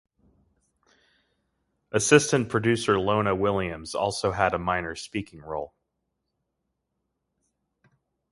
[1.91, 5.75] Assistant producer Lona Williams also had a minor speaking role.